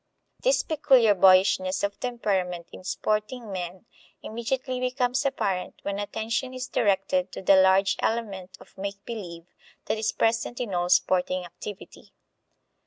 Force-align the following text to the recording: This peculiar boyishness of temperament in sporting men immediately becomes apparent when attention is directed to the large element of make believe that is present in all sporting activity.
This 0.39 0.63
peculiar 0.63 1.13
boyishness 1.13 1.83
of 1.83 1.99
temperament 1.99 2.65
in 2.71 2.83
sporting 2.83 3.51
men 3.51 3.85
immediately 4.23 4.79
becomes 4.79 5.23
apparent 5.27 5.75
when 5.83 5.99
attention 5.99 6.55
is 6.55 6.67
directed 6.67 7.31
to 7.33 7.43
the 7.43 7.57
large 7.61 7.97
element 7.99 8.57
of 8.59 8.75
make 8.79 9.05
believe 9.05 9.45
that 9.85 9.99
is 9.99 10.11
present 10.11 10.59
in 10.59 10.73
all 10.73 10.89
sporting 10.89 11.45
activity. 11.45 12.13